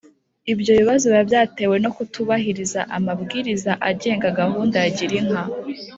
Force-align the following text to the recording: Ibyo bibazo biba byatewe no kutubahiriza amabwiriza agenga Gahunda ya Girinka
Ibyo 0.53 0.71
bibazo 0.79 1.05
biba 1.11 1.23
byatewe 1.29 1.75
no 1.83 1.89
kutubahiriza 1.95 2.81
amabwiriza 2.97 3.71
agenga 3.89 4.27
Gahunda 4.39 4.75
ya 4.83 4.89
Girinka 4.97 5.41